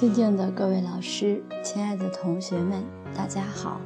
[0.00, 2.82] 尊敬的各位老师，亲爱的同学们，
[3.14, 3.78] 大家好。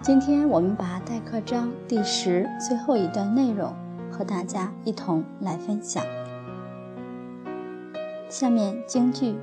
[0.00, 3.74] 今天我们把代课章第十最后一段内容
[4.12, 6.04] 和大家一同来分享。
[8.28, 9.34] 下面京剧：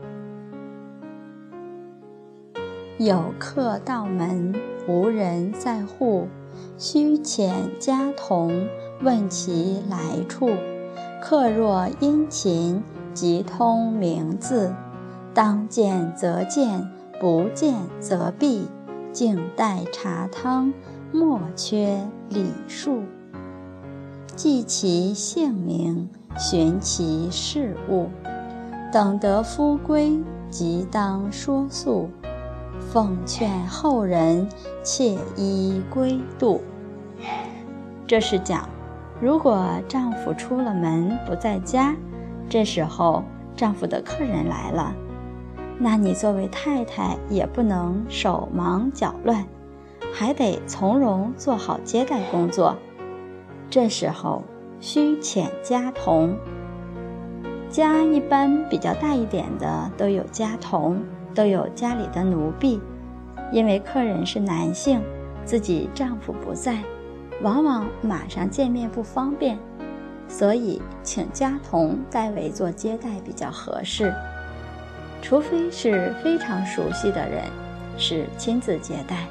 [2.98, 4.56] 有客到门，
[4.88, 6.30] 无人在户，
[6.78, 8.66] 须遣家童
[9.02, 10.52] 问其来处。
[11.22, 12.82] 客若殷勤，
[13.14, 14.74] 即通名字。
[15.36, 16.90] 当见则见，
[17.20, 18.70] 不见则避。
[19.12, 20.74] 静待茶汤，
[21.12, 22.00] 莫缺
[22.30, 23.04] 礼数。
[24.34, 28.08] 记其姓名，寻其事物。
[28.94, 30.18] 等得夫归，
[30.50, 32.10] 即当说诉。
[32.80, 34.48] 奉劝后人，
[34.84, 36.62] 切依规度。
[38.08, 38.70] 这是讲，
[39.20, 41.94] 如果丈夫出了门不在家，
[42.50, 43.22] 这时候
[43.54, 44.96] 丈夫的客人来了。
[45.78, 49.46] 那你作为太太也不能手忙脚乱，
[50.14, 52.76] 还得从容做好接待工作。
[53.70, 54.44] 这时候
[54.80, 56.38] 需遣家童。
[57.70, 61.04] 家一般比较大一点的都有家童，
[61.34, 62.80] 都有家里的奴婢。
[63.52, 65.02] 因为客人是男性，
[65.44, 66.82] 自己丈夫不在，
[67.42, 69.60] 往往马上见面不方便，
[70.28, 74.14] 所以请家童代为做接待比较合适。
[75.28, 77.46] 除非是非常熟悉的人，
[77.98, 79.26] 是亲自接待。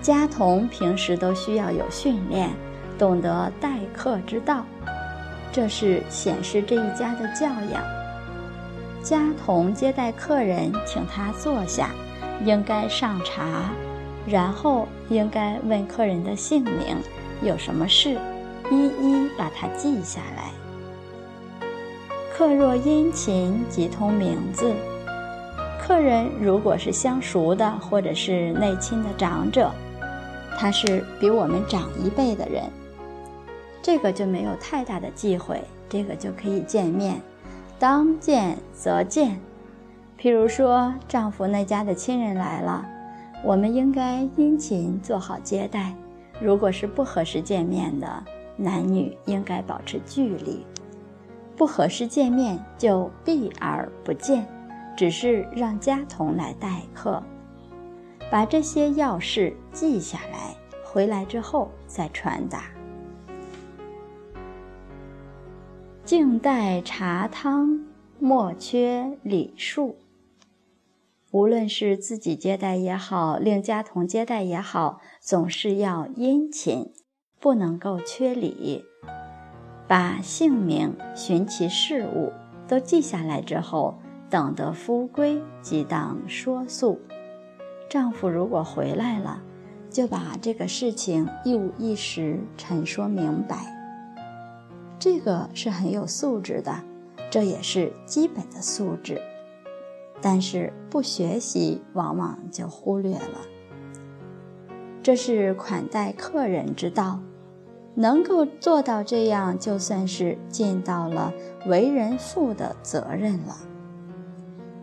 [0.00, 2.48] 家童平时都需要有训练，
[2.96, 4.64] 懂得待客之道，
[5.50, 7.82] 这是显示这一家的教养。
[9.02, 11.90] 家童接待客人，请他坐下，
[12.44, 13.72] 应该上茶，
[14.24, 16.96] 然后应该问客人的姓名，
[17.42, 18.16] 有什么事，
[18.70, 20.61] 一一把它记下来。
[22.34, 24.72] 客若殷勤，即通名字。
[25.78, 29.70] 客人如果是相熟的，或者是内亲的长者，
[30.58, 32.64] 他是比我们长一辈的人，
[33.82, 37.20] 这个就没有太大的忌讳，这个就可以见面。
[37.78, 39.38] 当见则见。
[40.18, 42.82] 譬如说，丈夫那家的亲人来了，
[43.44, 45.94] 我们应该殷勤做好接待。
[46.40, 48.24] 如果是不合适见面的，
[48.56, 50.64] 男女应该保持距离。
[51.56, 54.46] 不合适见面就避而不见，
[54.96, 57.22] 只是让家童来待客，
[58.30, 62.64] 把这些要事记下来，回来之后再传达。
[66.04, 67.80] 静待茶汤，
[68.18, 69.96] 莫缺礼数。
[71.30, 76.92] 无论是自己接待也好，令家童接待也好，总是要殷勤，
[77.40, 78.84] 不能够缺礼。
[79.86, 82.32] 把姓名、寻其事物
[82.66, 83.98] 都记下来之后，
[84.30, 87.00] 等得夫归，即当说诉。
[87.90, 89.42] 丈夫如果回来了，
[89.90, 93.78] 就把这个事情一五一十陈说明白。
[94.98, 96.74] 这个是很有素质的，
[97.30, 99.20] 这也是基本的素质。
[100.22, 103.40] 但是不学习，往往就忽略了。
[105.02, 107.18] 这是款待客人之道。
[107.94, 111.32] 能够做到这样，就算是尽到了
[111.66, 113.56] 为人父的责任了。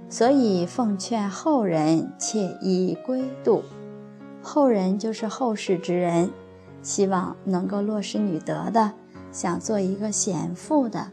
[0.09, 3.63] 所以奉劝后人切依规度，
[4.41, 6.31] 后人就是后世之人，
[6.81, 8.91] 希望能够落实女德的，
[9.31, 11.07] 想做一个贤妇的，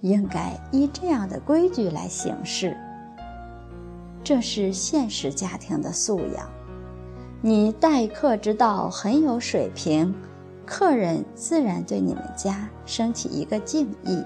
[0.00, 2.76] 应该依这样的规矩来行事。
[4.22, 6.48] 这是现实家庭的素养。
[7.40, 10.14] 你待客之道很有水平。
[10.74, 14.24] 客人自然对你们家升起一个敬意，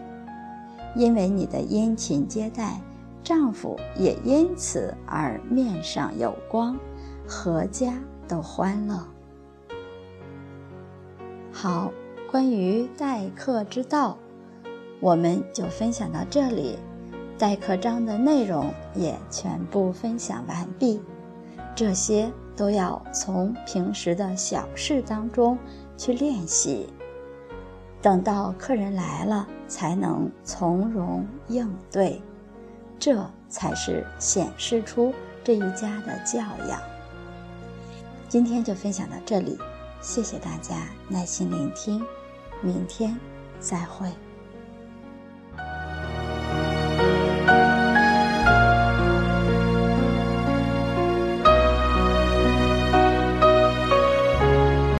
[0.94, 2.80] 因为你的殷勤接待，
[3.20, 6.78] 丈夫也因此而面上有光，
[7.26, 7.94] 阖家
[8.28, 8.96] 都欢乐。
[11.50, 11.90] 好，
[12.30, 14.16] 关于待客之道，
[15.00, 16.78] 我们就分享到这里，
[17.36, 21.02] 待客章的内容也全部分享完毕。
[21.74, 25.58] 这些都要从平时的小事当中。
[25.96, 26.88] 去练习，
[28.02, 32.20] 等到客人来了，才能从容应对，
[32.98, 36.80] 这才是显示出这一家的教养。
[38.28, 39.58] 今天就分享到这里，
[40.00, 42.04] 谢谢大家耐心聆听，
[42.60, 43.16] 明天
[43.58, 44.10] 再会。